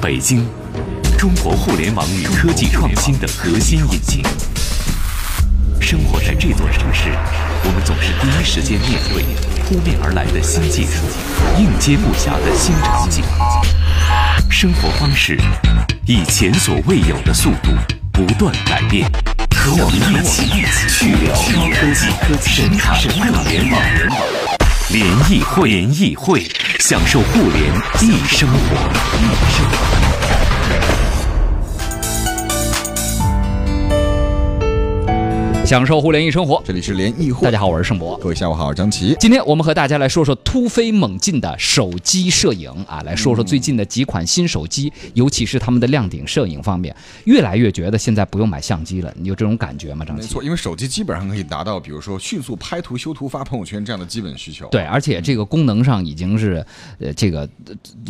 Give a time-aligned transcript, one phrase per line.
[0.00, 0.46] 北京，
[1.18, 4.22] 中国互联网与科技创新的核心引擎。
[5.80, 7.10] 生活在这座城市，
[7.64, 9.24] 我们总是第一时间面对
[9.64, 11.02] 扑面而来的新技术，
[11.58, 13.24] 应接不暇的新场景。
[14.50, 15.38] 生活方式
[16.06, 17.70] 以前所未有的速度
[18.12, 19.10] 不断改变，
[19.54, 24.55] 和我们一起一起去聊高科技，神侃互联网。
[24.90, 26.40] 联谊会，联谊会，
[26.78, 30.25] 享受互联易生活。
[35.66, 37.44] 享受互联易生活，这里是联谊会。
[37.44, 38.16] 大家好，我是盛博。
[38.18, 39.16] 各位下午好，张琪。
[39.18, 46.94] 今天我们和大家来说说突飞猛进的手机摄影啊，来说说最近的几款新手机，尤其是他们的亮点摄影方面，
[47.24, 49.12] 越来越觉得现在不用买相机了。
[49.16, 50.22] 你有这种感觉吗，张琪？
[50.22, 54.68] 没错，因为手机基本上可以达到，比如说迅速拍图、修图、发朋友圈这样的基本需求。
[54.68, 56.64] 对，而且这个功能上已经是，
[57.00, 57.48] 呃，这个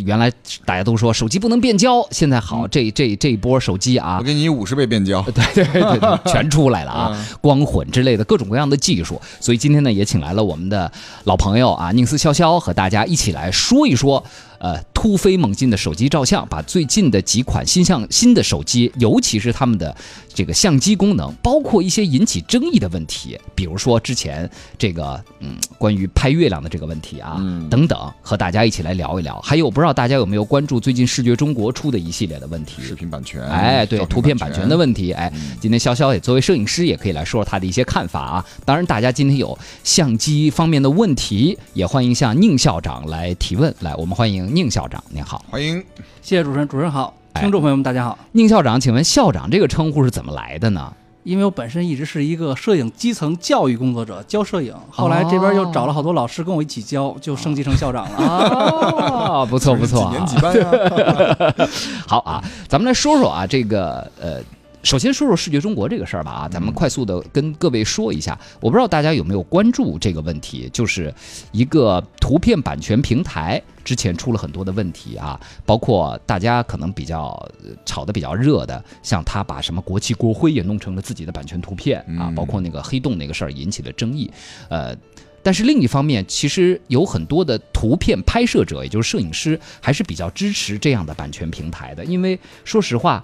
[0.05, 0.31] 原来
[0.63, 7.27] 大家都说手机不能变焦，现在好，这这这一波手机啊，我给你五十倍变焦， 对对对，全出来了啊。
[7.47, 10.91] 光混之类的各种各样的技术，所以今天呢也请来了我们的
[11.23, 14.21] 老朋友啊宁思潇潇和大家一起来说一说。
[14.59, 19.95] 呃，突飞猛进的手机照相，把最近的几款新相新的手机，尤其是他们的
[20.33, 27.37] 这个相机功能，包括一些引起争议的问题，比如说之前这个嗯关于拍月亮的这个问题啊，
[27.69, 29.39] 等等，和大家一起来聊一聊。
[29.39, 38.45] 还有不知道大家有没有关注最近视觉中国出的一系列的问题，视频版权，哎，对，图片版权的问题，哎，今天潇潇也作为摄影师，也可以来说说他的一些看法啊。
[38.65, 43.73] 当然，大家今天有相机方面的问题，也欢迎向宁校长来提问。
[43.79, 44.53] 来，我们欢迎。
[44.53, 45.83] 宁校长您好，欢迎，
[46.21, 48.17] 谢谢主持人，主持人好，听众朋友们大家好。
[48.31, 50.93] 宁校长，请问校长这个称呼是怎么来的呢？
[51.23, 58.17] 因为我本身一直是一个摄影基层教育工作者，教摄影，后来这边又找了好多老师跟我一起教，就升级成校长了。
[58.17, 61.67] 啊， 不错不错，几年几班啊？
[62.07, 64.41] 好啊，咱们来说说啊，这个呃。
[64.83, 71.13] 首先说说视觉中国这个事儿吧啊，咱们快速的跟各位说一下，我不知道大家有没有关注这个问题，就是
[71.51, 77.37] 一个图片版权平台之前出了很多的问题啊，包括大家可能比较
[77.85, 84.31] 炒的比较热的，像他把什么国旗国徽也弄成了自己的版权图片啊，包括那个黑洞那个事儿引起了争议，
[84.69, 84.95] 呃，
[85.43, 93.21] 但是另一方面，其实有很多的图片拍摄者，也就是摄影师，还是比较支持这样的版权平台的，因为说实话。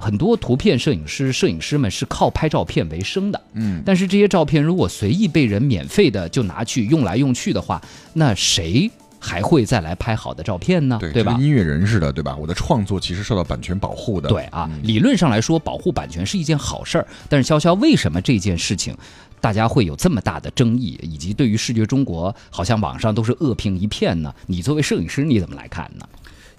[0.00, 7.80] 很多图片摄影师、摄影师们是靠拍照片为生的，嗯，但是这些照片如果随意被人免费的就拿去用来用去的话，
[8.14, 10.98] 那谁还会再来拍好的照片呢？
[11.12, 11.36] 对吧？
[11.38, 12.34] 音乐人似的，对吧？
[12.34, 14.30] 我的创作其实受到版权保护的。
[14.30, 17.06] 对啊，理论上来说，保护版权是一件好事儿。
[17.28, 18.96] 但是潇潇，为什么这件事情
[19.38, 24.34] 大家会有这么大的争议，以及对于视觉中国，好像网上都是恶评一片呢？
[24.46, 26.06] 你作为摄影师，你怎么来看呢？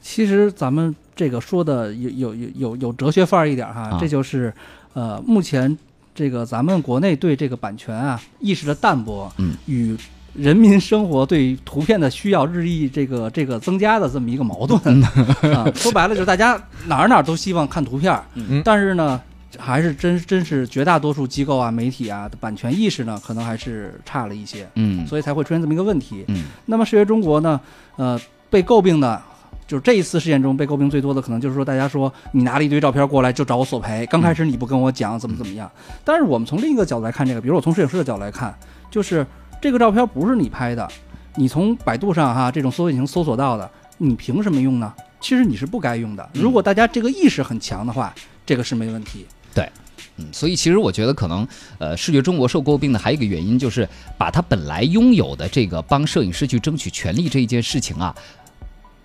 [0.02, 4.52] 其实咱们这个说的有有有有有哲学范儿一点哈，这就是
[4.94, 5.78] 呃目前
[6.16, 9.96] 这个咱们国内对这个版权啊意识的淡薄，嗯，与
[10.34, 15.72] 人民生活对图片的需要日益这个这个增加的这么一个矛盾啊。
[15.76, 19.22] 说白了就是大家哪儿哪儿都希望看图片，嗯，但是呢
[19.60, 26.26] 还是真真是绝大多数机构啊媒体啊的版权意识呢可能还是差了一些，嗯，所以才会出现这么一个问题。
[26.30, 27.60] 嗯，那么视觉中国呢，
[27.98, 28.20] 呃，
[28.50, 29.22] 被诟病的。
[29.72, 35.72] 就是这一次事件中被诟病最多的，可能就是说大家说你拿了一堆照片过来就找我索赔，刚开始你不跟我讲怎么怎么样。
[36.04, 38.54] 但是我们从另一个角度来看这个，比如我从摄影师的角度来看，
[38.90, 39.26] 就是
[39.62, 40.86] 这个照片不是你拍的，
[41.38, 44.94] 你从百度上哈这种搜索引擎搜索到的，你凭什么用呢？
[45.22, 46.30] 其实你是不该用的。
[46.34, 48.14] 如果大家这个意识很强的话，
[48.46, 49.26] 这个是没问题。
[49.54, 49.70] 对，
[50.18, 53.88] 嗯，所以其实我觉得可能呃，视觉中国受诟病的还有一个原因就是
[54.18, 58.14] 把他本来拥有的这个帮摄影师去争取权利这一件事情啊。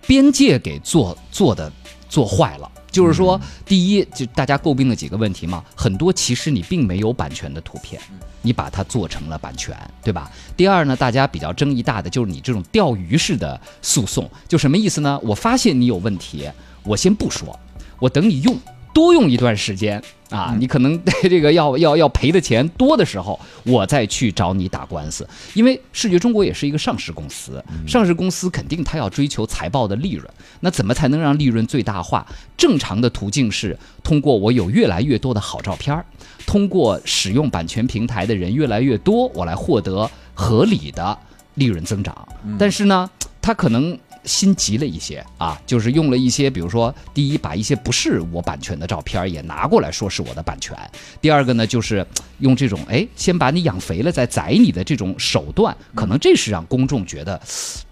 [0.07, 1.71] 边界给做做的
[2.09, 8.01] 做坏了，就是说，第一，就大家诟病的几个问题嘛，很多其实你并没有版权的图片，
[8.41, 10.31] 你把它做成了版权，对吧？
[10.55, 15.19] 第二呢，大家比较争议大的就是你这种钓鱼式的诉讼，就什么意思呢？
[15.21, 16.49] 我发现你有问题，
[16.83, 17.59] 我先不说，
[17.99, 18.57] 我等你用。
[18.97, 20.01] 多用一段时间
[20.31, 20.99] 啊，你可能
[21.29, 25.29] 这个要要要赔的钱多的时候，我再去找你打官司。
[25.53, 30.27] 因为视觉中国也是一个上市公司，上市公司肯定它要追求财报的利润。
[30.61, 32.25] 那怎么才能让利润最大化？
[32.57, 36.03] 正常的途径是通过我有越来越多的好照片儿，
[36.47, 41.15] 通过使用版权平台的人越来越多，我来获得合理的
[41.53, 42.27] 利润增长。
[42.57, 43.07] 但是呢，
[43.39, 43.95] 它可能。
[44.27, 50.75] 心急了一些啊，就是用了一些，比如说，第一，把一些不是我版权的照片也拿过来说是我的版权；
[51.21, 52.05] 第二个呢，就是
[52.39, 57.41] 用这种哎，先把你养肥了再宰你的这种手段，可能这是让公众觉得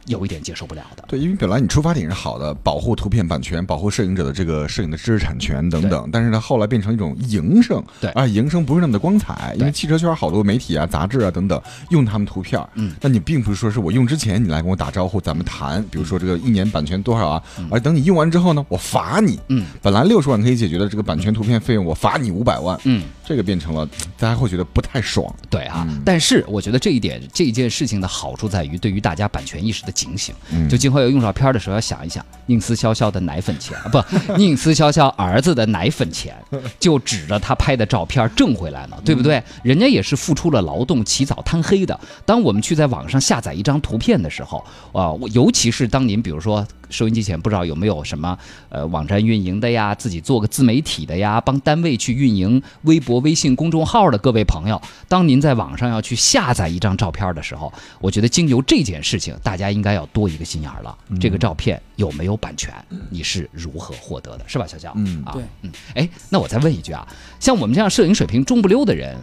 [0.06, 1.04] 有一点接受不了的。
[1.08, 8.10] 对，因为本来你出发点是好的，保护图片版权，保护摄影者的这个摄影的知识产权等等，但是呢，后来变成一种营生，对。
[8.12, 23.88] 啊，营生不是那么的光彩，因为汽车圈好多媒体啊、杂志啊等等用他们图片，嗯，那你并不是说是我用之前你来跟我打招呼，咱们谈，比如说这个一年版权多少啊，而等你用完之后呢，我罚你，嗯，本来六十万可以解决的这个版权图片费用，我罚你五百万，嗯，这个变成了
[24.18, 34.04] 大家会觉得不太爽，对啊，但是我觉得这一点这一件事情的好处在于对于大家版权意识的警醒，嗯就今后要用照片的时候要想一想，宁思潇潇的奶粉钱啊，不，
[34.38, 36.36] 宁思潇潇儿子的奶粉钱，
[36.80, 39.42] 就指着他拍的照片挣回来了，对不对？
[39.64, 42.00] 人家也是付出了劳动，起早贪黑的。
[42.26, 48.38] 当我们去在网上下载一张图片的时候，啊，我尤其是当您比如说收音机前不知道有没有什么
[48.70, 60.98] 呃网站运营的呀，自己做个自媒体的呀，帮单位去运营微博、微信公众号的各位朋友，当您在网上要去下载一张照片的时候，我觉得经由这件事情，大家应该要多一个心眼儿了。
[61.22, 62.74] 这个照片有没有版权？
[63.12, 64.44] 你是如何获得的？
[64.48, 64.92] 是吧，小肖？
[64.96, 67.08] 嗯啊，对，嗯，哎，那我再问一句啊，
[67.40, 69.16] 像我们这样摄影水平中不溜的人，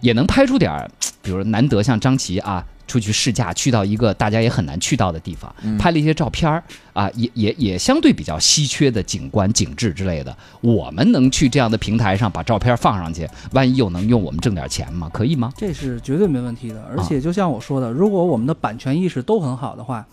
[0.00, 0.88] 也能拍出点儿，
[1.20, 2.64] 比如难得像张琪啊。
[2.90, 6.60] 出去试驾，去到一个大家也很难去到的地方，拍了一些照片儿
[6.92, 10.36] 啊，也也也相对比较稀缺的景观景致之类的。
[10.60, 15.08] 我们能去这样的平台上把照片放上去，万一又能用我们挣点钱吗？
[15.12, 15.52] 可以吗？
[15.56, 16.84] 这是绝对没问题的。
[16.90, 20.04] 而且就像我说的，如果我们的版权意识都很好的话，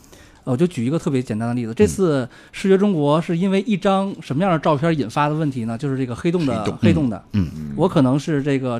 [0.44, 1.74] 呃我就举一个特别简单的例子。
[1.74, 5.76] 这次视觉中国是因为一张什么样的照片引发的问题呢？
[5.76, 7.24] 就是这个黑洞的黑洞黑洞的。
[7.34, 8.80] 嗯我可能是这个。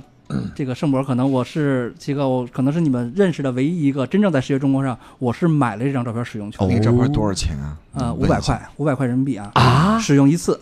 [0.56, 6.70] 这个盛博可能我是这个我可能是你们认识的唯一一个真正在视觉中国上，我是买了这张照片使用权，哦。
[6.70, 7.78] 那个照片多少钱啊？
[7.94, 10.60] 呃，嗯五百，块，五百块人民币啊，啊，使用一次。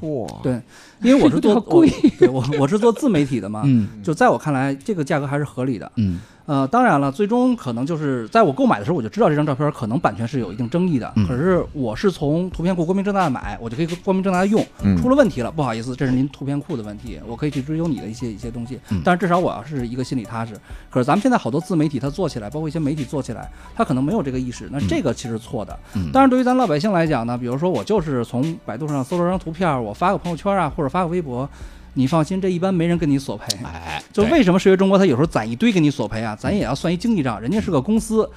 [0.00, 0.60] 问一下哇，对，
[1.04, 1.84] 因为我是做我
[2.18, 5.90] 对我我是做自媒体的嘛，嗯就在我看来，这个价格还是合理的。
[5.96, 11.10] 嗯呃，当然了，最终可能就是在我购买的时候，我就知道这张照片可能版权是有一定争议的。
[11.14, 14.60] 嗯可是我是从图片库光明正大的买，我就可以光明正大的用。
[14.82, 19.00] 嗯出了问题了，不好意思，这是您图片库的问题，我可以去追究你的一些一些东西嗯。
[19.04, 20.54] 但是至少我要是一个心里踏实。
[20.90, 25.78] 可是咱们现在好多自媒体它做起来，包括一些媒体做起来，它可能没有这个意识，那这个其实错的。
[25.94, 31.48] 嗯，当然，对于咱老百姓来讲呢，比如说我就是从百度上搜了张图片，我发个朋友圈啊，或者发个微博，
[31.94, 33.46] 你放心，这一般没人跟你索赔。
[33.64, 36.36] 哎，就为什么视觉中国它有时候攒一堆给你索赔啊？
[36.36, 38.28] 咱也要算一经济账，人家是个公司，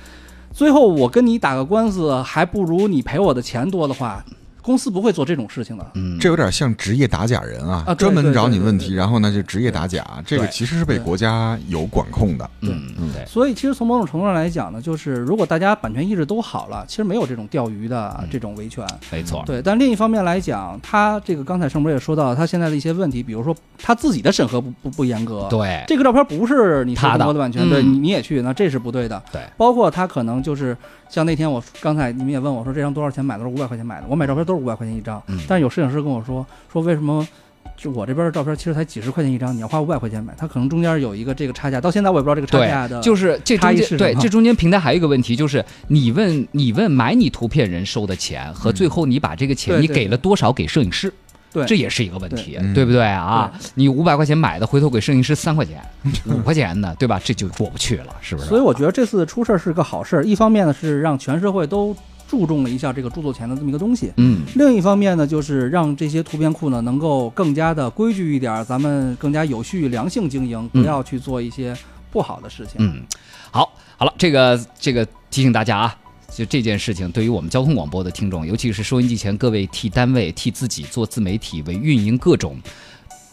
[0.54, 4.24] 最后我跟你打个官司，还不如你赔我的钱多的话，
[4.66, 5.86] 公司不会做这种事情的。
[5.94, 6.18] 嗯。
[6.20, 12.50] 这有点像职业打假人啊，啊专门找你问题，然后呢就职业打假，这个其实是被国家有管控的。
[12.62, 18.84] 嗯嗯对，所以其实从某种程度上来讲呢，就是如果大家版权意识都好了，其实没有这种钓鱼的嗯这种维权。
[19.12, 25.84] 没错，对，但另一方面来讲，他这个刚才盛博也说到，他现在的一些问题，比如说他自己的审核不不不严格，对。
[25.86, 27.36] 这个照片不是你说他的。
[27.36, 27.70] 版权，嗯。
[27.70, 29.22] 对你你也去，那这是不对的。
[29.30, 30.78] 对，包括他可能就是
[31.10, 37.28] 像那天我刚才你们也问我说这张多少钱买的，都是五百块钱买的，我买照片都是五百块钱一张，嗯但是有摄影师跟我说说为什么。
[37.76, 43.02] 就我这边的照片其实才几十块钱一张，你要花五百块钱买，它可能中间有一个这个差价，到现在我也不知道这个差价的。
[43.02, 51.16] 对，就是这差中间对这中间平台还有一个问题，就是你问你问买你图片人收的钱和最后你把这个钱你给了多少给摄影师，对
[51.64, 53.52] 这也是一个问题，对对不对啊？
[53.76, 55.82] 你五百块钱买的，回头给摄影师三块钱、
[56.26, 57.22] 五块钱的，对吧？
[57.24, 58.48] 这就过不去了，是不是？
[58.48, 61.96] 所以我觉得这次出事儿是个好事儿，一方面呢是让全社会都
[62.28, 71.76] 注重了一下这个著作权的这么一个东西，嗯，另一方面呢，就是让这些图片库呢能够更加的规矩一点儿，咱们更加有序、良性经营，不要去做一些
[72.12, 72.76] 不好的事情。
[72.80, 73.04] 嗯，
[73.52, 75.96] 好，好了，这个这个提醒大家啊。
[76.36, 82.60] 就这件事情，对于我们交通广播的听众，尤其是收音机前各位替单位、替自己做自媒体、为运营各种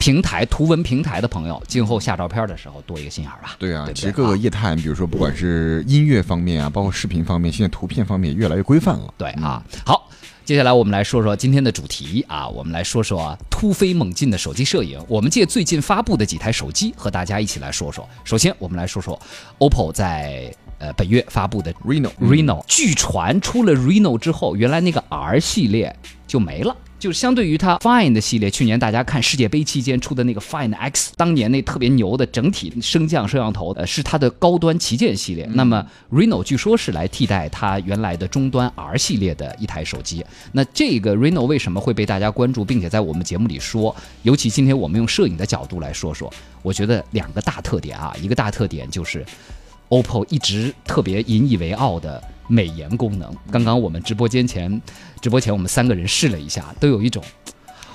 [0.02, 3.54] 平台、图文平台的朋友，今后下照片的时候多一个心眼儿吧。
[3.56, 9.14] 对啊，对对其实各个业态，比如说不管是音乐方面啊，包括视频方面，现在图片方面也越来越规范了。
[9.16, 10.10] 对啊，好，
[10.44, 15.00] 接下来我们来说说今天的主题啊，我们来说说突飞猛进的手机摄影。
[15.06, 18.04] 我们借最近发布的几台手机和大家一起来说说。
[18.24, 19.16] 首先，我们来说说
[19.60, 26.76] OPPO 在呃本月发布的 Reno Reno，据传出了 Reno 之后，原来那个 R 系列就没了。
[27.02, 35.44] 就是相对于它 Find 系列，去年大家看世界杯期间出的那个 Find X，当年那特别牛的整体升降摄像头，呃，是它的高端旗舰系列。
[35.54, 40.24] 那么 Reno 据说是来替代它原来的终端 R 系列的一台手机。
[40.52, 43.92] 那这个 Reno 为什么会被大家关注，并且在我们节目里说？
[44.22, 46.32] 尤其今天我们用摄影的角度来说说，
[46.62, 49.26] 我觉得两个大特点啊，一个大特点就是。
[49.88, 53.34] OPPO 一直特别引以为傲的美颜功能。
[53.50, 54.82] 刚刚我们直播间前，
[55.22, 57.24] 直播前我们三个人试了一下，都有一种，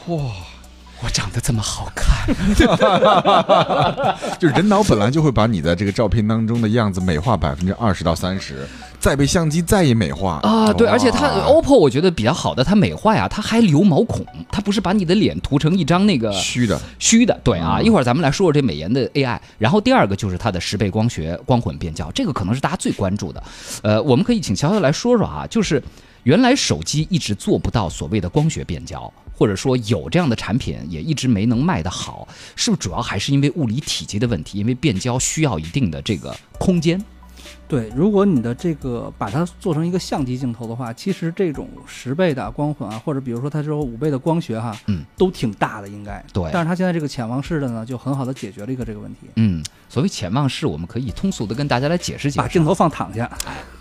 [0.08, 0.18] 哇，
[1.04, 2.36] 我长得这么好看，
[4.40, 8.68] 就人脑本来就会把你在这个照片当中的样子美化百分之二十到三十，
[9.08, 19.40] 再被相机再一美化啊，对，而且它 OPPO 我觉得比较好的，它美化呀，它还留毛孔，它不是把你的脸涂成一张那个虚的，虚的，对啊，一会儿咱们来说说这美颜的 AI。
[19.58, 23.42] 然后第二个就是它的十倍光学光混变焦，这个可能是大家最关注的。
[23.82, 25.82] 呃，我们可以请乔乔来说说啊，就是
[26.24, 34.60] 原来手机一直做不到所谓的光学变焦，或者说有这样的产品也一直没能卖得好，是不是主要还是因为物理体积的问题？
[34.60, 37.02] 因为变焦需要一定的这个空间。
[37.68, 46.24] 对，如果你的这个把它做成一个相机镜头的话，其实这种十倍的光混啊，或者比如说它这种五倍的光学哈，嗯，都挺大的应该。
[46.32, 52.38] 对但是它现在这个潜望式的呢，就很好的解决了一个这个问题，嗯，所谓潜望式，我们可以通俗的跟大家来解释解释。
[52.38, 53.30] 把镜头放躺下。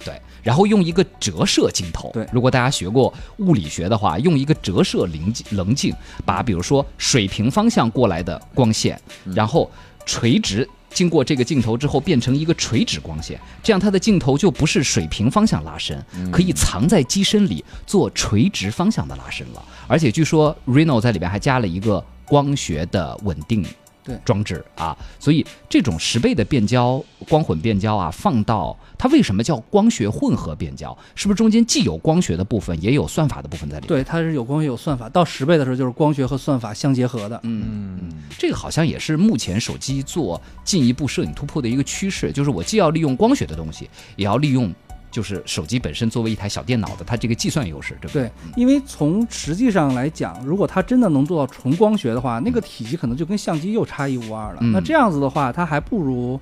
[0.04, 2.10] 对，然后用一个折射镜头。
[2.12, 9.00] 对如果大家学过物理学的话，用一个折射棱镜棱镜，把比如说水平方向过来的光线，
[9.32, 9.70] 然后
[10.04, 10.68] 垂直。
[10.90, 16.02] 经过这个镜头之后，变成一个垂直光线，这样它的镜头就不是水平方向拉伸，
[16.32, 19.62] 可以藏在机身里做垂直方向的拉伸了。
[19.86, 23.64] 而且据说 Reno 在里边还加了一个光学的稳定
[24.24, 30.96] 装置啊，所以这种十倍的变焦、光混变焦啊，放到它为什么叫光学混合变焦？
[31.14, 33.88] 是不是中间既有光学的部分，也有算法的部分在里面？
[33.88, 37.40] 对，它是有光学有算法，到十倍的时候就是光学和算法相结合的。
[37.42, 37.98] 嗯，
[38.38, 44.72] 这个好像也是目前手机做进一步摄影突破的一个趋势，就是我既要利用光学的东西，也要利用
[45.16, 48.24] 就是手机本身作为一台小电脑的它这个计算优势，对不对？
[48.24, 54.58] 对，因为从实际上来讲，如果它真的能做到纯光学的话，那个体积可能就跟相机又差异无二了。
[54.60, 56.38] 嗯那这样子的话，它还不如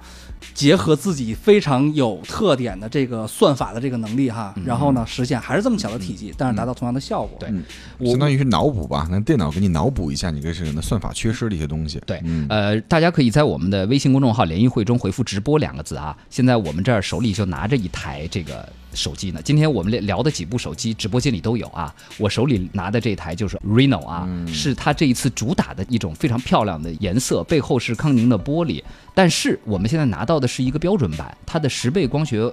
[0.52, 7.36] 结合自己非常有特点的这个算法的这个能力哈，然后呢实现还是这么小的体积，但是达到同样的效果。
[7.38, 7.62] 对嗯
[8.04, 12.02] 相当于是脑补吧，那电脑给你脑补一下你这个人的算法缺失的一些东西。
[12.04, 16.16] 对，嗯呃，大家可以在我们的微信公众号“联谊会”中回复“直播”两个字啊。
[16.28, 19.40] 现在我们这儿手里就拿着一台这个手机呢。
[19.42, 21.94] 今天我们聊的几部手机，直播间里都有啊。
[22.18, 28.82] 我手里拿的这台就是 Reno 啊，是它这一次主打的一种非常漂亮的颜色，背后是康宁的玻璃。
[29.14, 32.52] 但是我们现在拿到的是一个标准版，它的十倍光学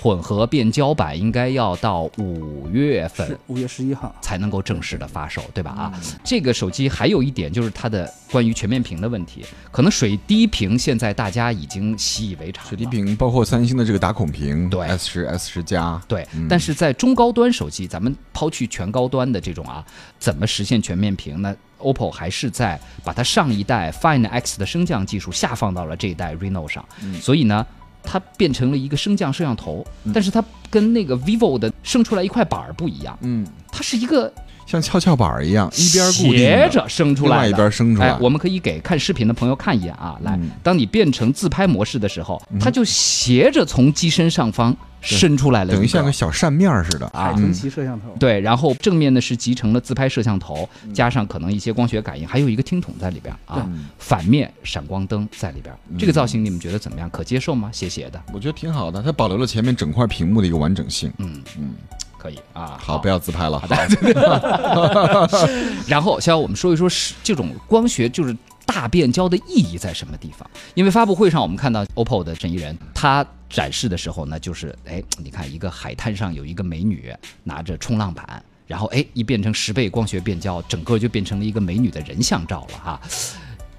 [0.00, 4.14] 混合变焦版应该要到五月份是五月十一号。
[4.20, 5.70] 才能够正式的发售，对吧？
[5.72, 12.66] 啊，这个手机还有一点就是它的关于全面屏的问题，可能水滴屏现在大家已经习以为常。
[12.66, 19.84] 水滴屏包括三星的这个打孔屏，对 S 十 S 十加，对，嗯但是在中高端手机，咱们抛去全高端的这种啊，
[20.18, 27.66] 怎么实现全面屏呢？OPPO 还是在把它上一代 Find X 的升降技术下放到了这一代 Reno 上，嗯所以呢，
[28.02, 34.32] 它变成了一个升降摄像头，但是它跟那个 vivo 的升出来一块板儿不一样，嗯，它是一个
[34.72, 48.16] 像跷跷板儿一样，一边固定斜着升出来，另外一边升出来哎，我们可以给看视频的朋友看一眼啊，来嗯，当你变成自拍模式的时候，它就斜着从机身上方伸出来了，等于像个小扇面儿似的啊海豚旗摄像头。
[48.18, 57.10] 对，然后正面呢是集成了自拍摄像头，加上可能一些光学感应，还有一个听筒在里边啊，反面闪光灯在里边，这个造型你们觉得怎么样？
[57.10, 57.68] 可接受吗？
[57.70, 61.12] 斜斜的，我觉得挺好的，它保留了前面整块屏幕的一个完整性。
[61.18, 61.74] 嗯嗯，
[62.22, 62.78] 可以啊。
[62.80, 63.58] 好，不要自拍了。
[63.58, 65.28] 好的
[65.88, 70.48] 然后，肖，我们说一说是这种光学就是大变焦的意义在什么地方？
[70.74, 77.12] 因为发布会上我们看到 OPPO 的郑怡人，他展示的时候呢，就是哎，你看一个海滩上有一个美女
[77.42, 83.00] 拿着冲浪板，然后哎一变成十倍光学变焦，整个就变成了一个美女的人像照了哈。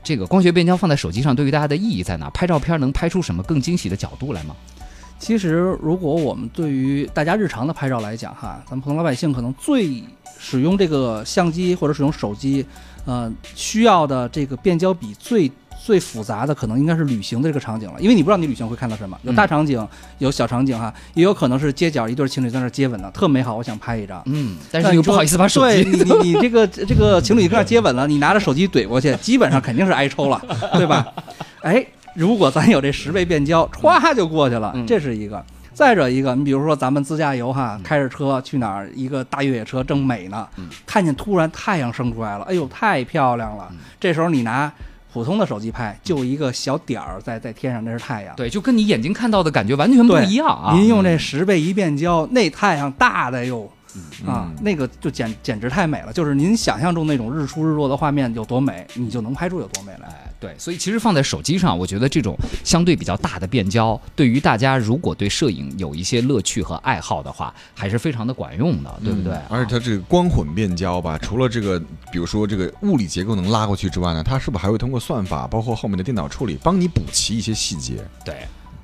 [0.03, 2.29] 这个光学变焦放在手机上对于大家的意义在哪？
[2.31, 4.53] 拍照片能拍出什么更惊喜的角度来吗？
[5.23, 10.03] 其实，如果我们对于大家日常的拍照来讲，哈，咱们普通老百姓可能最
[10.37, 12.65] 使用这个相机或者使用手机，
[13.05, 15.49] 呃，需要的这个变焦比最
[15.81, 19.87] 最复杂的，可能应该是旅行的这个场景了，因为你不知道你旅行会看到什么，有大场景，
[20.17, 24.21] 有小场景，哈，也有可能是街角一对情侣在那儿接吻呢，特美好，我想拍一张。
[24.25, 30.41] 嗯，但是又不好意思把手机对 你你你这个这个情侣在那儿接吻了，你拿着手机怼过去，基本上肯定是挨抽了，
[30.73, 31.07] 对吧？
[31.61, 35.43] 哎，如果咱有这十倍变焦，歘就过去了，嗯这是一个。
[35.73, 43.71] 再者一个，你比如说咱们自驾游哈，开着车去哪儿，一个大越野车正美呢，嗯看见突然太阳升出来了，哎呦，太漂亮了。
[43.99, 44.71] 这时候你拿
[45.11, 48.35] 普通的手机拍，就一个小点儿在在天上，那是太阳。
[48.35, 50.75] 对，就跟你眼睛看到的感觉完全不一样啊。
[50.75, 53.67] 您用这十倍一变焦，那太阳大的哟。
[53.95, 60.07] 嗯啊，那个就简简直太美了，就是您想象中那种日出日落的画面有多美，你就能拍出有多美来。
[60.47, 69.33] 哎，对，所以其实放在手机上，我觉得这种相对比较大的变焦，对于大家如果对摄影有一些乐趣和爱好的话，还是非常的管用的，对不对？
[69.33, 71.79] 嗯而且它这个光混变焦吧，除了这个，
[72.11, 78.03] 比如说这个物理结构能拉过去之外呢，它是不是还会通过算法，包括后面的电脑处理，帮你补齐一些细节？
[78.25, 78.35] 对。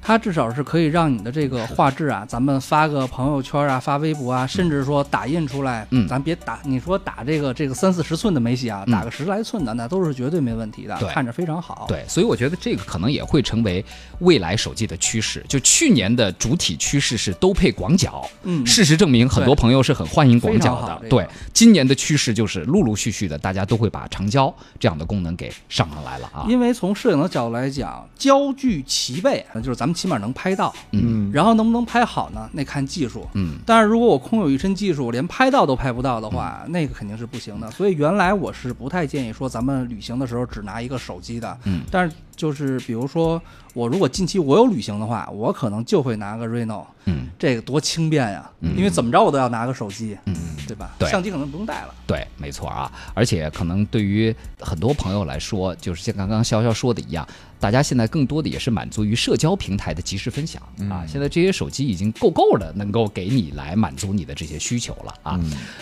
[0.10, 13.86] 它至少是可以让你的这个画质啊，咱们发个朋友圈啊，发微博啊，甚至说打印出来，嗯咱别打，你说打这个这个三四十寸的没戏啊，嗯打个十来寸的那都是绝对没问题的，看着非常好。，对，所以我觉得这个可能也会成为
[14.22, 15.46] 未来手机的趋势。
[15.48, 21.08] 就去年的主体趋势是都配广角，嗯，事实证明，很多朋友是很欢迎广角的。
[21.08, 21.24] 对，
[21.54, 26.48] 今年的趋势就是陆陆续续的，大家都会把长焦这样的功能给上上来了啊。
[26.50, 32.50] 因为从摄影的角度来讲，焦距齐备，那就是咱们起码能拍到，嗯，然后能不能拍好呢？
[32.54, 33.28] 那看技术。
[33.34, 37.70] 嗯，但是如果我空有一身技术，连拍到都拍不到的话，那个肯定是不行的。
[37.72, 41.58] 所以原来我是不太建议说咱们旅行的时候只拿一个手机的。
[41.66, 43.42] 嗯，但是就是比如说
[43.74, 48.50] 我如果近期我有旅行的话，我可能就会拿个 Reno，嗯，这个多轻便呀！
[48.62, 50.34] 嗯因为怎么着我都要拿个手机，嗯，
[50.66, 50.92] 对吧？
[50.98, 51.94] 对相机可能不用带了。
[52.08, 52.90] 对，没错啊。
[53.14, 57.28] 而且可能对于很多朋友来说，就是像刚刚潇潇说的一样，
[57.60, 61.04] 大家现在更多的也是满足于社交平台的及时分享啊。
[61.06, 65.40] 现在这些手机已经够够的，能够给你来满足你的这些需求了啊。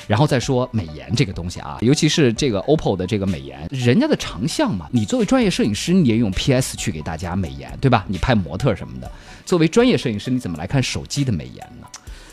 [0.08, 8.06] 然后再说美颜这个东西啊，尤其是这个 OPPO 的这个美颜，人家的长项嘛，你作为专业摄影师，你也用 PS 去给大家美颜，对吧？
[8.08, 9.12] 你拍模特什么的，
[9.46, 11.88] 作为专业摄影师，你怎么来看手机的美颜呢？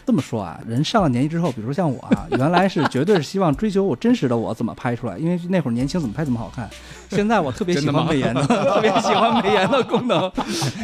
[0.07, 6.69] 这么说啊，人上了年纪之后，比如说像我啊，原来是绝对是希望追求我真实的我怎么拍出来，因为那会儿年轻怎么拍怎么好看。
[7.11, 10.31] 现在我特别喜欢美颜的，特别喜欢美颜的功能，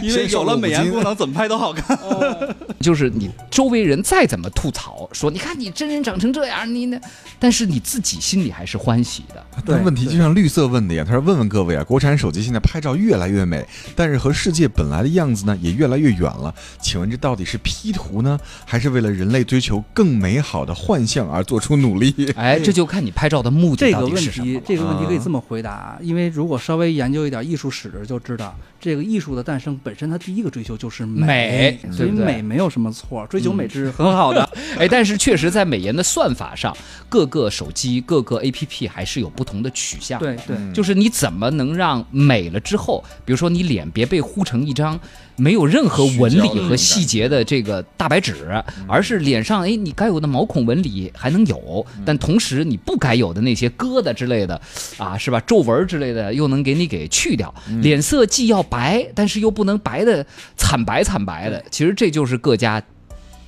[0.02, 1.98] 因为有了美颜功能，怎么拍都好看。
[2.80, 6.98] 就是你周围人再怎么吐槽，说你看你真人长成这样，你呢？
[7.38, 9.44] 但是你自己心里还是欢喜的。
[9.64, 16.54] 对但问题就像绿色问的呀，他说问问各位啊，国产手机现在拍照越来越美，但是和世界本来的样子呢也越来越远了。
[16.80, 22.14] 请问这到底是 P 图呢，还是为了人类追求更美好的幻象而做出努力？
[22.36, 34.48] 哎， 这就看你拍照的目的到这个问底是什么这个问题可以啊这么回答啊，因为如果稍微研究一点艺术史就知道，这个艺术的诞生本身它第一个追求就是美所以美没有什么错，追求美是很好的。
[34.78, 36.76] 哎，但是确实在美颜的算法上，
[37.08, 40.18] 各个手机、各个 APP 还是有不同的取向。
[40.18, 44.98] 对对，就是你怎么能让美了之后，比如说你脸别被糊成一张
[45.40, 54.60] 没有任何纹理和细节的这个大白纸，而是脸上哎你该有的毛孔纹理还能有，但同时你不该有的那些疙瘩之类的
[54.98, 55.40] 啊，是吧？
[55.46, 60.24] 皱纹之类的又能给你给去掉，脸色既要白，但是又不能白的
[60.58, 61.64] 惨白惨白的。
[61.70, 62.82] 其实这就是各家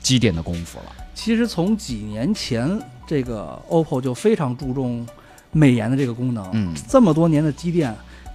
[0.01, 0.87] 积淀的功夫了。
[1.15, 5.07] 其实从几年前，这个 OPPO 就非常注重
[5.53, 6.49] 美颜的这个功能。
[6.55, 7.95] 嗯这么多年的积淀，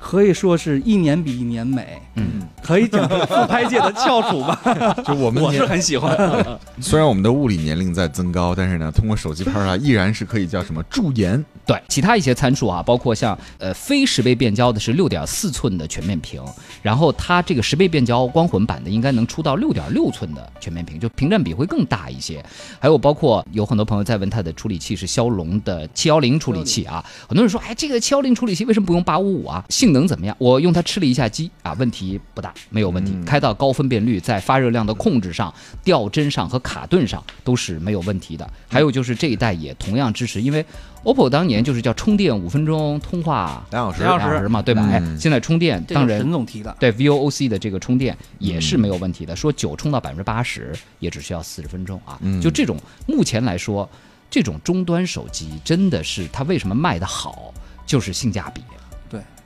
[0.10, 4.58] 可以说是一年比一年美，嗯，可以讲是自拍界的翘楚吧。
[5.06, 6.16] 就我们我是很喜欢。
[6.80, 11.44] 虽然我们的物理年龄在增高，但是呢，通过手机拍啊依然是可以叫什么驻颜。
[11.66, 16.42] 对，其他一些参数啊，包括像呃非十倍变焦的是六点四寸的全面屏，
[16.82, 22.42] 然后它这个十倍变焦光混版的应该能出到六点六寸的全面屏，就屏占比会更大一些。
[22.80, 29.62] 还有包括有很多朋友在问它的处理器是骁龙的七幺零处理器啊，很多人说哎这个七幺零处理器为什么不用八五五啊？
[29.68, 30.36] 性能怎么样？
[30.38, 35.54] 我用它吃了一下鸡啊，问题不大，没有问题，开到高分辨率，在发热量的控制上、
[35.86, 38.46] 掉帧上和卡顿上都是没有问题的。
[38.68, 40.66] 还有就是这一代也同样支持，因为
[41.06, 44.04] OPPO 当年就是叫充电五分钟，通话两小时。
[44.04, 44.48] 两小时。
[44.50, 44.86] 嘛，对吧？
[45.18, 52.18] 现在充电这个当然沈总提的，对 VOOC 的这个充电也是没有问题的，说九充到百分之八十也只需要四十分钟啊。
[52.22, 52.42] 嗯。
[52.42, 53.90] 就这种目前来说，
[54.30, 57.54] 这种终端手机真的是它为什么卖的好，
[57.86, 58.62] 就是性价比，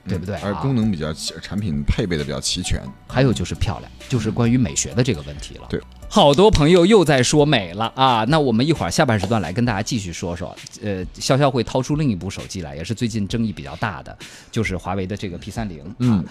[0.07, 0.35] 对，不对？
[0.37, 2.81] 而啊功能比较齐，产品配备的比较齐全。
[3.07, 5.67] 还有就是漂亮，就是关于美学的这个问题了。
[5.69, 8.25] 对，好多朋友又在说美了啊。
[8.27, 10.55] 那我们一会儿下半时段来跟大家继续说说。
[10.81, 14.17] 呃，潇潇会掏出另一部手机来，也是最近争议比较大的，
[14.51, 15.83] 就是华为的这个 P 三零。
[15.99, 16.25] 嗯，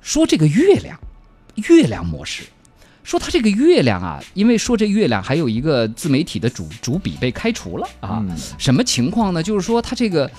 [0.00, 0.98] 说这个月亮，
[1.68, 2.42] 月亮模式。
[3.04, 9.42] 说它这个月亮啊，因为说这月亮还有一个自媒体的主主笔被开除了啊，嗯什么情况呢？
[9.42, 10.30] 就是说它这个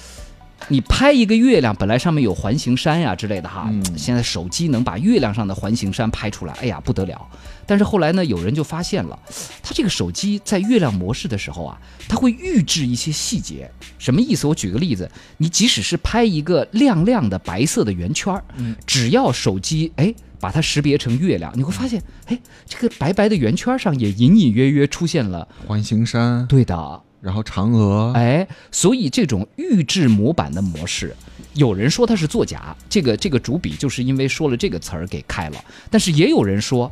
[0.68, 7.28] 你拍一个月亮，本来上面有环形山呀、之类的哈，嗯现在手机能把月亮上的环形山拍出来，哎呀不得了。
[7.68, 9.20] 但是后来呢，有人就发现了，
[9.62, 13.70] 它这个手机在月亮模式的时候啊，它会预制一些细节。
[13.98, 14.48] 什么意思？
[14.48, 18.44] 我举个例子，你即使是拍一个亮亮的白色的圆圈儿，
[18.86, 31.16] 只要手机哎把它识别成月亮，你会发现，哎，这个白白的圆圈上也隐隐约约出现了，环形山，对的，然后嫦娥，哎，所以这种预制模板的模式，
[31.56, 36.92] 有人说它是作假，这个这个主笔就是因为说了这个词儿给开了，但是也有人说，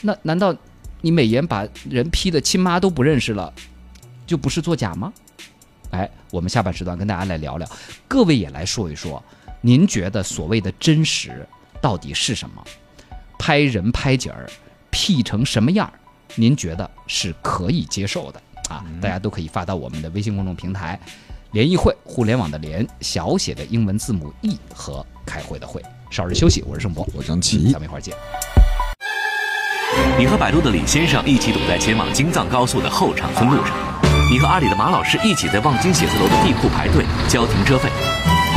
[0.00, 0.56] 那难道
[1.02, 3.52] 你美颜把人 P 的亲妈都不认识了，
[4.26, 5.12] 就不是作假吗？
[5.90, 7.68] 哎，我们下半时段跟大家来聊聊，
[8.08, 9.22] 各位也来说一说，
[9.60, 11.46] 您觉得所谓的真实
[11.82, 12.64] 到底是什么？
[13.38, 14.48] 拍人拍景儿
[14.90, 15.92] ，P 成什么样，
[16.36, 18.84] 您觉得是可以接受的啊？
[19.00, 20.98] 大家都可以发到我们的微信公众平台
[21.52, 25.82] “联谊会”，互联网的联，小写的英文字母 E 和开会的会。
[26.10, 28.14] 少日休息，我是盛博，我张琪，咱们一会儿见。
[30.18, 33.74] 你和百度的李先生一起堵在前往京藏高速的后场村路上，
[34.30, 37.88] 你和阿里的马老师一起在望京写字楼的地库排队交停车费，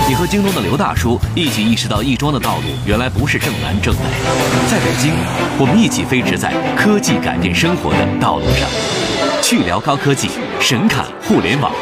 [0.07, 4.01] 你和京东的刘大叔一起意识到亦庄的道路原来不是正南正北。
[4.69, 5.13] 在北京，
[5.59, 8.67] 我们一起飞驰在科技改变生活的道路上，
[9.49, 10.27] 去聊高科技，
[10.59, 11.73] 神侃互联网，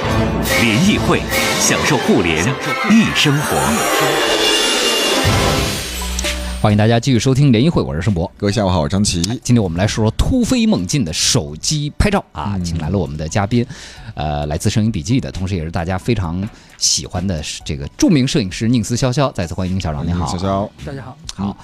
[0.62, 1.20] 联谊会，
[1.60, 2.46] 享受互联
[2.92, 3.58] 易生活。
[6.62, 8.32] 欢迎大家继续收听联谊会，我是盛博。
[8.38, 9.20] 各位下午好，我是张琪。
[9.42, 13.66] 今天我们来说说突飞猛进的手机拍照啊，请来了我们的嘉宾，
[14.14, 16.48] 呃，来自摄影笔记的，同时也是大家非常。
[16.78, 21.58] 喜欢的这个著名摄影师宁思潇潇，再次欢迎宁校长，你好，潇潇，大家好，好，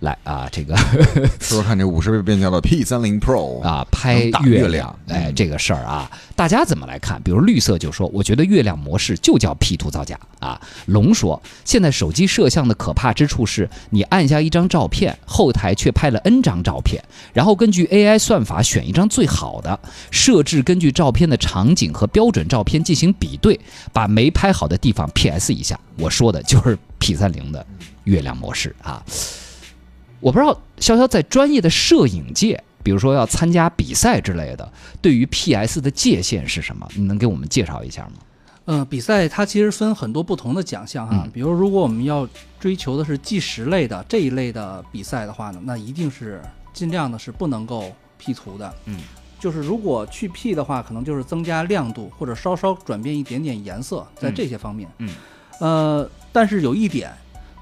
[0.00, 0.76] 来啊，这个
[1.40, 7.20] 说说看这五十倍变焦的 P 三零 Pro 啊，拍月亮，哎，这个事儿啊，大家怎么来看？
[7.22, 10.18] 比如绿色就说，我觉得月亮模式就叫 P 图造假。
[10.40, 10.60] 啊。
[10.86, 17.02] 龙说，现在手机摄像的可怕之处是，你按下一张照片，后台却拍了 N 张照片，
[17.32, 19.78] 然后根据 AI 算法选一张最好的，
[20.10, 23.58] 设置根据照片的场景和标准照片进行比对，
[23.94, 24.52] 把没拍。
[24.58, 25.52] 好的地方，P.S.
[25.54, 27.64] 一下，我说的就是 P 三零的
[28.02, 29.00] 月亮模式啊。
[30.18, 34.68] 我不知道潇潇在专业的摄影界，比如说要参加比赛之类的，
[35.00, 35.80] 对于 P.S.
[35.80, 36.88] 的界限是什么？
[36.96, 38.14] 你能给我们介绍一下吗？
[38.64, 41.28] 嗯，比赛它其实分很多不同的奖项哈。
[41.32, 46.42] 比如如果我们要追求的是计时类的这一类的比赛的话呢，那一定是
[46.74, 48.74] 尽量的是不能够 P 图的。
[48.86, 48.98] 嗯。
[49.38, 54.90] 就是如果去 P 的话，可能就是增加亮度或者稍稍转变一点点颜色，在这些方面。
[54.98, 55.08] 嗯，
[55.60, 57.12] 呃，但是有一点，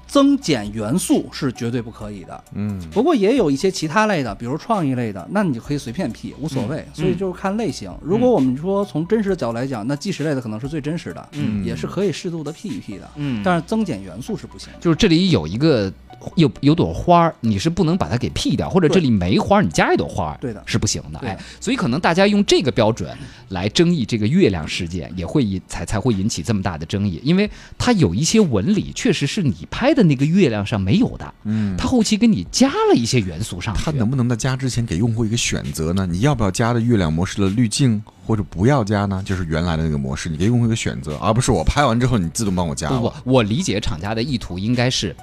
[0.07, 2.43] 增减元素是绝对不可以的。
[2.53, 6.85] 嗯，不过也有一些其他类的，比如创意类的，那你就可以随便 P，无所谓。
[6.93, 7.93] 所以就是看类型。
[8.01, 13.09] 如果我们说从真实的角度来讲，那纪实类的可能是最真实的，嗯，也是可以适度的 P 一 P 的。
[13.15, 14.69] 嗯，但是增减元素是不行。
[14.79, 15.91] 就是这里有一个。
[16.35, 21.19] 有有朵花儿，你是不能把它给 P 掉，或者这里没花儿，你加一朵花儿，对的，是不行的。
[21.19, 23.15] 哎，所以可能大家用这个标准
[23.49, 31.33] 来争议这个月亮事件，也会引才才会引起这么大的争议，因为它有一些纹理确实是你拍的那个月亮上没有的。
[31.43, 33.81] 嗯，它后期给你加了一些元素上去。
[33.83, 36.05] 它能不能在加之前给用户一个选择呢？
[36.05, 39.21] 你要不要加的月亮模式的滤镜，或者不要加呢？
[39.25, 42.89] 就是原来的那个模式，你给用户一个选择，而不是我拍完之后你自动帮我加。
[42.89, 45.15] 不不，我理解厂家的意图应该是。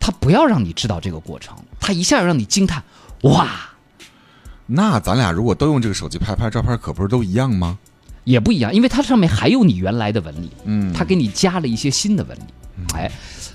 [0.00, 2.82] 他不要让你知道这个过程，他一下让你惊叹，
[3.24, 3.46] 哇！
[4.64, 7.78] 那咱俩如果都用这个手机拍拍照片，可不是都一样吗？
[8.24, 12.42] 也不一样，因为它上面还有你原来的纹理，嗯，它给你加了一些新的纹理，
[12.94, 13.10] 哎，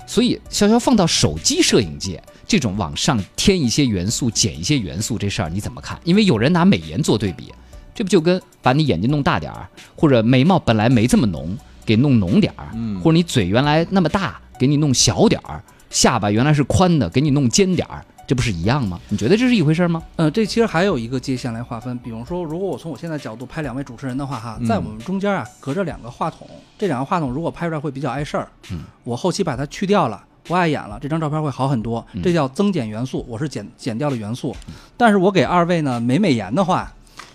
[0.06, 5.98] 所以潇潇放到手机摄影界，这种往上添一些元素、减一些元素这事儿你怎么看？
[6.04, 7.52] 因为有人拿美颜做对比，
[7.94, 12.68] 这不就跟把你眼睛弄大点儿，或者眉毛本来没这么浓，给弄浓点儿，
[13.02, 15.62] 或者你嘴原来那么大，给你弄小点儿。
[15.90, 18.98] 下巴原来是宽的，给你弄尖点儿，这不是一样吗？
[19.08, 20.02] 你觉得这是一回事吗？
[20.16, 21.96] 呃，这其实还有一个界限来划分。
[21.98, 28.48] 比方说，如果我从我现在角度拍两位主持人的话，哈，在我们中间啊，隔着两个话筒，这两个话筒如果拍出来会比较碍事儿。
[28.70, 32.04] 嗯，我后期把它去掉了，不碍眼了，这张照片会好很多。
[32.22, 34.56] 这叫增减元素，我是减减掉了元素。
[34.96, 36.90] 但是我给二位呢美美颜的话，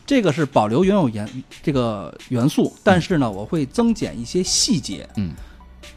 [0.06, 1.28] 这个是保留原有颜
[1.62, 5.08] 这个元素，但是呢，我会增减一些细节。
[5.18, 5.32] 嗯。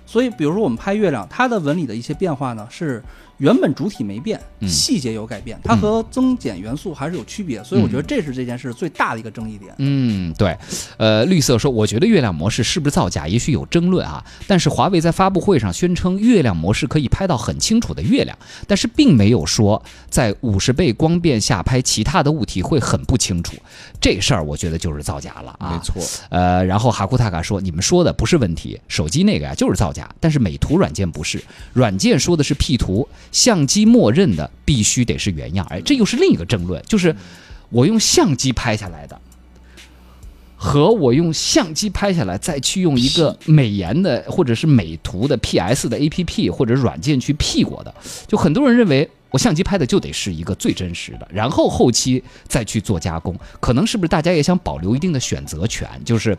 [0.05, 3.03] 所以，比如说我们拍月亮，它的纹理的一些变化呢，是
[3.43, 7.63] 原本主体没变，细节有改变，它和增减元素还是有区别。
[7.65, 9.75] 所以我觉得这是这件事最大的一个争议点。
[9.79, 10.57] 嗯，对。
[10.97, 14.25] 呃，绿色说，我觉得月亮模式是不是造假，也许有争论啊。
[14.47, 23.57] 但是华为在发布会上宣称，月亮模式可以拍到很清楚的月亮，但是并没有说在五十倍光变下拍其他的物体会很不清楚。
[24.01, 26.01] 这事儿我觉得就是造假了啊，没错。
[26.31, 35.67] 呃，然后哈库塔卡说，你们说的不是问题，手机那个呀就是造假，但是美图软件不是，软件说的是 P 图，相机默认的必须得是原样。
[35.71, 37.17] 哎，这又是另一个争论，就是
[37.71, 39.21] 我用相机拍下来的，
[40.57, 47.93] 和我用相机拍下来再去用一个美颜的或者是美图的 PS 的 APP 或者软件去 P 过的，
[48.29, 49.11] 就很多人认为。
[49.33, 55.89] 我相机拍的就得是一个最真实的，然后后期再去做加工，可能是不是大家也想保留一定的选择权？
[56.05, 56.37] 就是，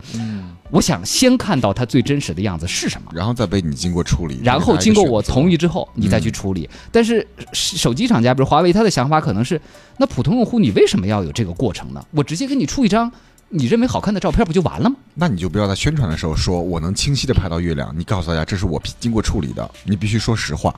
[0.70, 6.70] 我想先看到它最真实的样子是什么，然后再被你经过处理，然后经过我同意之后，你再去处理。
[6.92, 9.60] 但是手机厂家，比如华为，他的想法可能是，
[9.98, 12.06] 那普通用户你为什么要有这个过程呢？
[12.12, 13.12] 我直接给你出一张
[13.50, 14.96] 你认为好看的照片不就完了吗？
[15.16, 20.76] 那你就不要在宣传的时候说我能清晰的拍到月亮，你告诉大家这是我经过处理的，你必须说实话。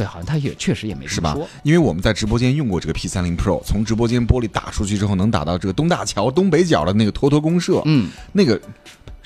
[0.00, 1.46] 对，好像他也确实也没是吧说。？
[1.62, 8.58] 因为我们在直播间用过这个 P 三零 Pro，从直播间玻璃打出去之后，能打到这个东大桥东北角的那个坨坨公社，嗯，那个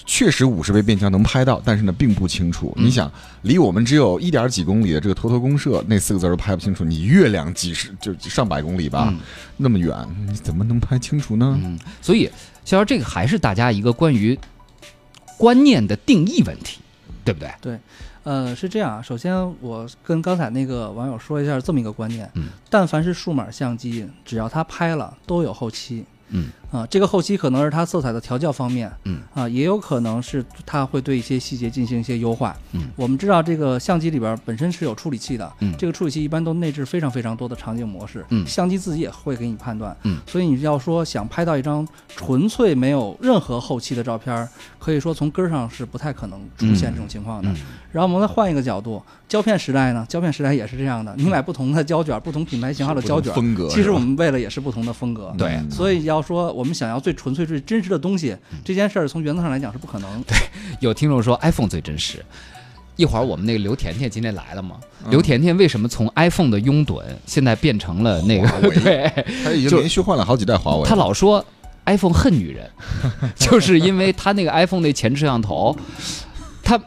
[0.05, 2.75] 确实五十倍变焦能拍到，但是呢并不清楚。
[2.77, 3.09] 嗯你想，
[3.43, 9.21] 离我们只有一点几公里的这个坨坨公社，那四个字都拍不清楚，你月亮几十就上百公里吧，嗯
[9.57, 11.57] 那么远，你怎么能拍清楚呢？
[11.63, 12.29] 嗯，所以
[12.65, 14.37] 逍遥这个还是大家一个关于
[15.39, 16.81] 观念的定义问题，
[17.25, 17.79] 对不对对？
[18.25, 19.01] 呃，是这样啊。
[19.01, 26.05] 首先，我跟刚才那个网友说一下这么一个观念：嗯但凡是数码相机，只要它拍了，都有后期。
[26.29, 32.57] 嗯啊，这个后期可能是它色彩的调教方面，嗯啊，也有可能是它会对一些细节进行一些优化。
[32.73, 44.49] 嗯我们知道这个相机里边本身是有处理器的，嗯这个处理器一般都内置非常非常多的场景模式，嗯相机自己也会给你判断，嗯，所以你要说想拍到一张纯粹没有任何后期的照片，
[44.81, 47.49] 可以说从根儿上是不太可能出现这种情况的。
[47.51, 47.57] 嗯
[47.95, 55.33] 然后我们再换一个角度，胶片时代呢，胶片时代也是这样的，你买不同的胶卷，不同品牌型号的胶卷，风格其实我们为了也是不同的风格。
[55.39, 60.23] 对嗯所以要说我们想要最纯粹、最真实的东西，这件事儿从原则上来讲是不可能。
[60.27, 60.37] 对
[60.81, 62.25] 有听众说 iPhone 最真实。
[62.97, 64.77] 一会儿我们那个刘甜甜今天来了吗？
[65.05, 69.13] 嗯刘甜甜为什么从 iPhone 的拥趸现在变成了那个华为 对？
[69.45, 71.45] 他已经连续换了好几代华为了，他老说
[71.87, 72.71] iPhone 恨女人，
[73.35, 75.77] 就是因为他那个 iPhone 那前置摄像头，
[76.63, 76.79] 他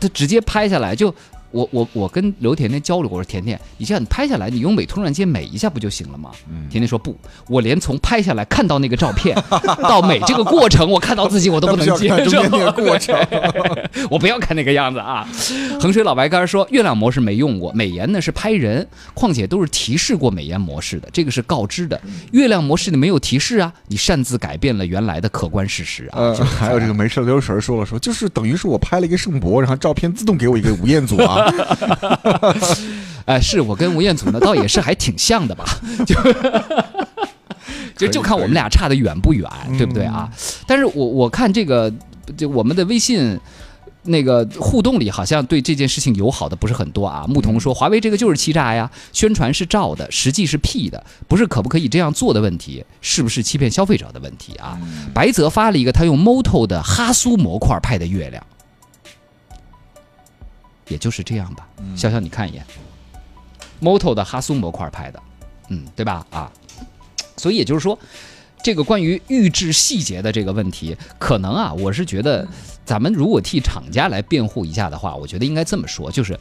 [0.00, 1.14] 他直接拍下来就。
[1.50, 6.30] 我我我跟刘甜甜交流过，我说甜甜，你这样你拍下来，你用美图软件美一下不就行了吗？
[6.50, 7.16] 嗯甜甜说不，
[7.48, 9.36] 我连从拍下来看到那个照片
[9.82, 13.16] 到美这个过程，我看到自己我都不能接受中间那个过程
[14.10, 15.26] 我不要看那个样子啊。
[15.80, 22.00] 衡水老白干说，月亮模式没用过，美颜呢是拍人，况且都是提示过美颜模式的，这个是告知的。
[22.32, 26.18] 月亮模式里没有提示啊，你擅自改变了原来的客观事实啊。
[26.18, 31.35] 呃，还有这个没事流水说了说，就是等于是我拍了一个圣博，然后照片自动给我一个吴彦祖啊，
[33.26, 35.64] 哎，是我跟吴彦祖呢，倒也是还挺像的吧，
[36.06, 36.16] 就
[38.06, 40.30] 就就看我们俩差的远不远，对不对啊？
[40.66, 41.92] 但是我我看这个，
[42.36, 43.38] 就我们的微信。
[44.08, 47.26] 那个互动里好像对这件事情友好的不是很多啊。
[47.26, 54.78] 牧童说华为这个就是欺诈呀，宣传是照的，实际是 P 的，不是可不可以这样做的问题，是不是欺骗消费者的问题啊？
[55.12, 58.40] 白泽发了一个他用 Moto 的哈苏模块拍的月亮，
[60.88, 61.68] 也就是这样吧。
[61.96, 62.64] 潇潇，你看一眼
[63.80, 65.22] ，Moto 的哈苏模块拍的，
[65.68, 66.26] 嗯，对吧？
[66.30, 66.50] 啊，
[67.36, 67.98] 所以也就是说，
[68.62, 72.46] 这个关于预制细节的这个问题，可能啊，我是觉得，
[72.84, 76.38] 咱们如果替厂家来辩护一下的话，我觉得应该这么说，就是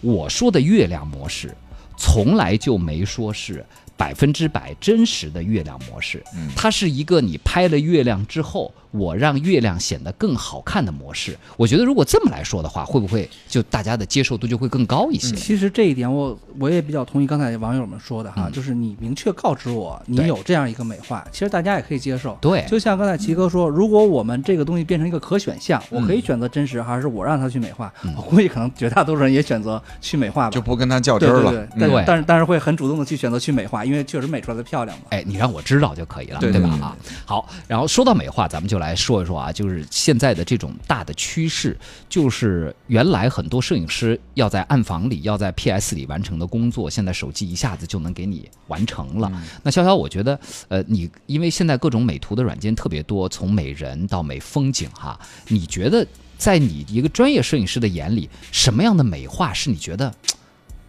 [0.00, 1.56] 我说的月亮模式，
[1.96, 3.64] 从来就没说是
[3.98, 11.36] 百分之百真实的月亮模式，嗯它是一个你拍了月亮之后，我让月亮显得更好看的模式。
[11.56, 15.34] 我觉得如果这么来说的话，会不会就大家的接受度就会更高一些？
[15.34, 22.38] 其实这一点我我也比较同意刚才网友们说的哈，嗯就是你明确告知我你有这样一个美化，其实大家也可以接受。
[22.40, 27.92] 对，就像刚才齐哥说，如果我们这个东西变成一个可选项，我可以嗯选择真实，还是我让他去美化？
[28.04, 30.50] 嗯我估计可能绝大多数人也选择去美化吧。
[30.50, 31.50] 就不跟他较真儿了。
[31.50, 35.06] 对对对，但对但是但是会很主动的去选择去美化，因为确实美出来的漂亮嘛。
[35.10, 36.58] 哎，你让我知道就可以了，对吧？
[36.60, 41.76] 对啊，好，然后说到美化，咱们就来说一说啊，就是现在的这种大的趋势，
[42.08, 49.32] 就是原来很多摄影师要在暗房里、要在 PS 里完成的工作，现在手机一下子就能给你完成了。
[49.62, 60.12] 那潇潇，我觉得，呃，你因为现在各种美图的软件特别多，从美人到美风景哈，你觉得在你一个专业摄影师的眼里，什么样的美化是你觉得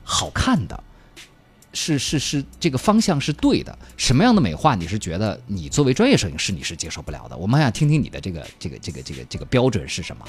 [0.04, 0.84] 好看的？
[1.74, 3.78] 是是是，这个方向是对的。
[3.98, 7.38] 什么样的美化你是觉得你作为专业摄影师你是接受不了的？
[7.38, 10.26] 我们还想听听你的这个这个这个这个这个标准是什么？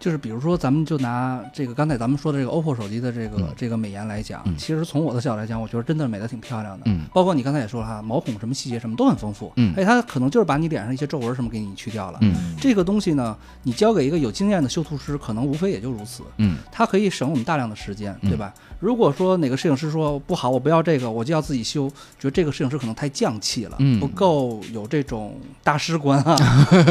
[0.00, 6.84] 就是比如说，咱们就拿这个刚才咱们说的这个 OPPO 手机的这个、嗯这个美颜来讲，嗯其实从我的角度来讲，我觉得真的美的挺漂亮的。
[6.86, 9.52] 嗯包括你刚才也说了哈，毛孔什么细节什么都很丰富。
[9.56, 12.18] 嗯哎，它可能就是把你脸上一些皱纹什么给你去掉了。
[12.22, 16.22] 嗯这个东西呢，你交给一个有经验的修图师，可能无非也就如此。
[16.38, 18.54] 嗯它可以省我们大量的时间，嗯对吧？
[18.78, 21.86] 如果说哪个摄影师说不好，我不要这个，我就要自己修，
[22.18, 26.36] 觉得这个摄影师可能太匠气了，嗯不够有这种大师观啊。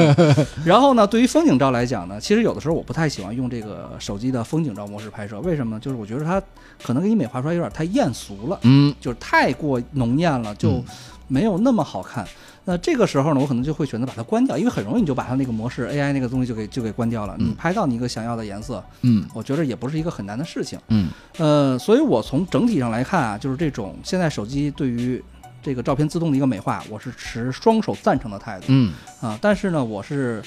[0.63, 5.79] 然后呢，对于风景照来讲呢，其实有的时候我不太喜欢用这个手机的风景照模式拍摄，为什么呢？
[5.79, 6.41] 就是我觉得它
[6.83, 10.85] 可能给你美化出来有点太艳俗了，嗯就是太过浓艳了，就嗯
[11.27, 12.27] 没有那么好看。
[12.65, 17.35] 那这个时候呢，我可能就会选择把它关掉，因为很容易你就把它那个模式 AI 那个东西就给就给关掉了。
[17.39, 20.77] 嗯你拍到你一个想要的颜色，嗯我觉得也不是一个很难的事情。
[20.89, 25.23] 嗯呃，所以我从整体上来看啊，就是这种现在手机对于
[25.61, 29.37] 这个照片自动的一个美化，我是持双手赞成的态度嗯啊。
[29.41, 30.41] 但是呢，我是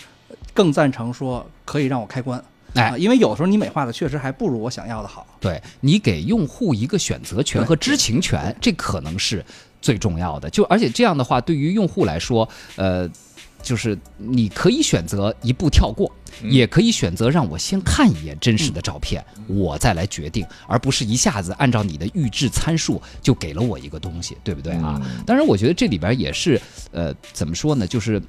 [0.54, 2.42] 更赞成说可以让我开关。
[2.74, 5.26] 哎，因为有时候你美化的确实还不如我想要的好。
[5.40, 9.44] 对你给用户一个选择权和知情权，这可能是
[9.80, 10.48] 最重要的。
[10.50, 13.08] 就而且这样的话，对于用户来说，呃。
[13.62, 16.10] 就是你可以选择一步跳过，
[16.42, 25.00] 也可以选择让我先看一眼真实的照片，我再来决定，而不是一下子按照你的预制参数就给了我一个东西，对不对啊？
[25.24, 26.60] 当然，我觉得这里边也是，
[26.90, 27.86] 呃，怎么说呢？
[27.86, 28.20] 就是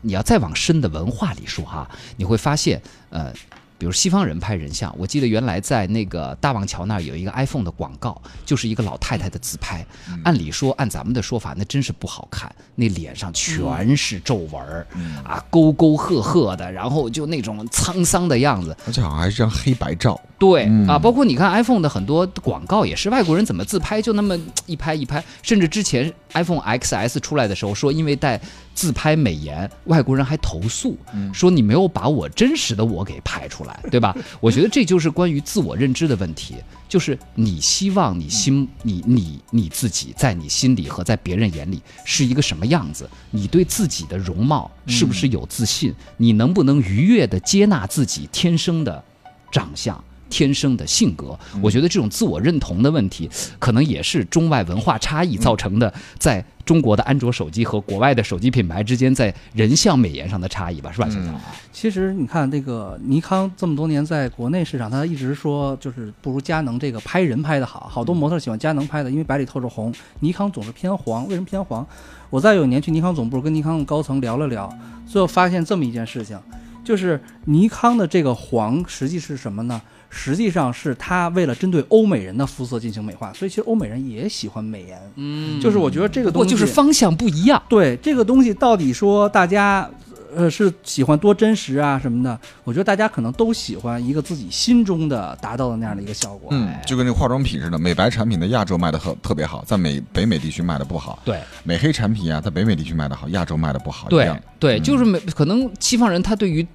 [0.00, 2.80] 你要再往深的文化里说哈，你会发现，
[3.10, 3.32] 呃。
[3.80, 9.86] 比如西方人拍人像，我记得原来在那个大望桥那儿有一个 iPhone 的广告，就是一个老太太的自拍。
[10.24, 14.84] 按理说，按咱们的说法，那真是不好看，那脸上全是皱纹儿，
[15.22, 18.76] 啊，沟沟壑壑的，然后就那种沧桑的样子。
[18.84, 20.20] 而且好像还是张黑白照。
[20.40, 28.40] 对啊，包括你看 iPhone 的很多广告也是外国人怎么自拍就那么一拍一拍，甚至之前 iPhone XS 出来的时候说因为带
[28.78, 30.96] 自拍美颜，外国人还投诉
[31.34, 34.16] 说你没有把我真实的我给拍出来， 对吧？
[34.40, 36.54] 我觉得这就是关于自我认知的问题，
[36.88, 43.10] 就是你希望你心你你你自己在你心里和在别人眼里是一个什么样子？
[43.32, 45.92] 你对自己的容貌是不是有自信？
[46.16, 49.02] 你能不能愉悦的接纳自己天生的
[49.50, 50.04] 长相？
[50.28, 61.08] 天生的性格，我觉得这种自我认同的问题，可能也是中外文化差异造成的，在中国的安卓手机和国外的手机品牌之间，在人像美颜上的差异吧，是吧？
[61.12, 61.34] 嗯，
[61.72, 71.86] 其实你看这个尼康这么多年在国内市场，他一直说就是不如佳能这个拍人拍的好，好多模特喜欢佳能拍的，因为白里透着红，尼康总是偏黄，为什么偏黄？
[72.28, 74.70] 我在有一年去尼康总部跟尼康高层聊了聊，
[75.06, 76.38] 最后发现这么一件事情，
[76.84, 79.80] 就是尼康的这个黄实际是什么呢？
[80.10, 84.98] 实际上是他为了针对欧美人的肤色进行美化，所以其实欧美人也喜欢美颜。
[85.16, 87.62] 嗯，就是我觉得这个东西就是方向不一样。
[87.68, 89.88] 对这个东西到底说大家
[90.34, 96.48] 呃是喜欢多真实啊什么的，我觉得大家可能都喜欢一个自己心中的达到的那样的一个效果。
[96.52, 101.18] 嗯，就跟那个化妆品似的，美白产品的亚洲卖的特特别好，在美北美地区卖的不好。
[101.24, 104.08] 对，美黑产品啊，在北美地区卖的好，亚洲卖的不好。
[104.08, 106.66] 对对，就是美可能西方人他对于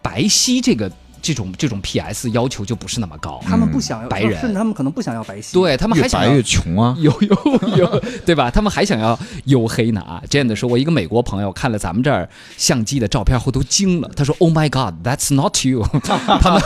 [0.00, 0.90] 白皙这个。
[1.22, 2.30] 这种这种 P.S.
[2.30, 8.50] 要求就不是那么高，他们不想要白人，甚至他们可能不想要白皙，对他们还想越白越穷啊， 有有有，对吧？
[8.50, 10.22] 他们还想要黝黑呢啊！
[10.30, 15.84] 这样的说，我一个美国朋友看了咱们这儿相机的照片后都惊了，他说：“Oh my God, that's not you。
[16.02, 16.60] ”他们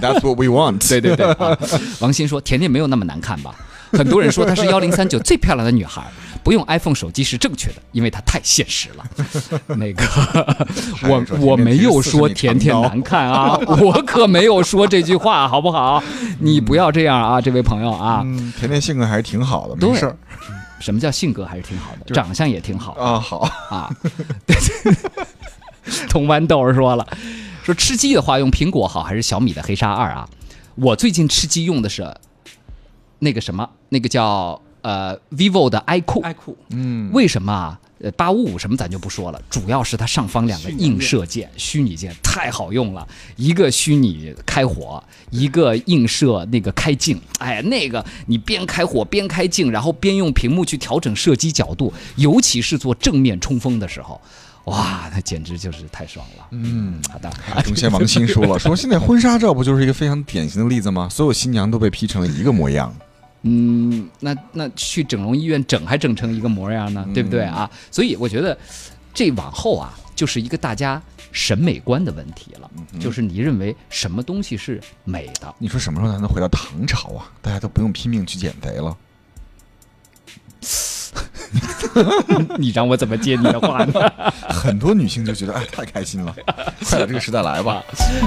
[0.00, 0.86] That's what we want。
[0.88, 1.26] 对对对，
[2.00, 3.54] 王鑫说：“甜甜没有那么难看吧？”
[3.96, 6.02] 很多人说她是幺零三九最漂亮的女孩，
[6.42, 9.04] 不用 iPhone 手机是正确的，因为她太现实了。
[9.76, 10.04] 那个，
[11.08, 16.02] 我我没有说甜甜难看啊， 我可没有说这句话，好不好？
[16.40, 18.22] 你不要这样啊，这位朋友啊。
[18.58, 20.16] 甜甜性格还是挺好的，没事儿。
[20.80, 22.14] 什么叫性格还是挺好的？
[22.14, 23.38] 长相也挺好啊，好
[23.70, 23.90] 啊。
[26.08, 27.06] 同豌豆说了，
[27.62, 30.28] 说吃鸡的话用苹果好还是小米的黑鲨二啊？
[30.74, 32.14] 我最近吃鸡用的是。
[33.18, 37.80] 那个什么，那个叫呃，vivo 的 i 酷，i 酷，嗯，为什么啊？
[38.00, 54.20] 呃，八五五什么咱就不说了，主要是它上方两个映射键，虚拟键太好用了，一个虚拟开火，一个映射那个开镜，哎，那个你边开火边开镜，然后边用屏幕去调整射击角度，尤其是做正面冲锋的时候，
[54.64, 56.46] 哇，那简直就是太爽了。
[56.50, 57.30] 嗯，好的。
[57.62, 61.08] 中先王鑫说了， 说现在婚纱照不就是一个非常典型的例子吗？
[61.10, 62.94] 所有新娘都被 P 成了一个模样。
[63.42, 67.70] 嗯，那那去整容医院整还整成一个模样呢，对不对啊？
[67.90, 68.56] 所以我觉得，
[69.12, 75.54] 这往后啊，就是一个大家审美观的问题了，就是你认为什么东西是美的？
[75.58, 77.30] 你说什么时候才能回到唐朝啊？
[77.42, 78.96] 大家都不用拼命去减肥了。
[82.58, 83.92] 你让我怎么接你的话呢？
[84.48, 86.34] 很多女性就觉得哎，太开心了，
[86.84, 87.82] 快点这个时代来吧。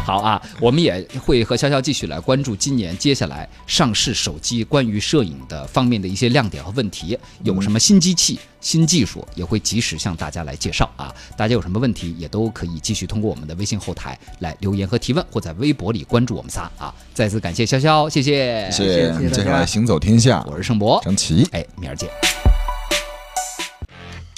[0.06, 11.14] 好啊，我们也会和潇潇继续来关注今年接下来上市手机关于摄影的方面的一些亮点和问题，有什么新机器、新技术，也会及时向大家来介绍啊。
[11.36, 16.94] 大家有什么问题，也都可以继续通过我们的微信后台来留言和提问，或在微博里关注我们仨啊。
[17.14, 19.30] 再次感谢潇潇，谢谢，谢谢。
[19.30, 22.10] 接下来行走天下，我是盛博，张琪，哎，明儿见。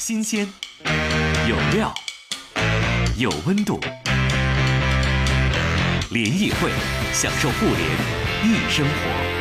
[0.10, 0.52] 新鲜，
[1.48, 1.94] 有料，
[3.16, 3.80] 有温度。
[6.10, 6.72] 联谊会，
[7.14, 7.80] 享受互联
[8.44, 9.39] 易生活。